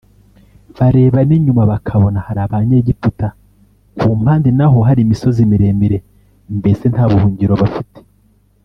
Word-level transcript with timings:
bareba 0.77 1.19
n'inyuma 1.27 1.63
bakabona 1.71 2.19
hari 2.25 2.39
abanyegiputa 2.45 3.27
ku 3.99 4.07
mande 4.25 4.49
naho 4.57 4.77
hari 4.87 4.99
imisozi 5.03 5.41
miremire 5.51 5.97
mbese 6.57 6.83
nta 6.93 7.05
buhungiro 7.11 7.53
bafite 7.63 7.99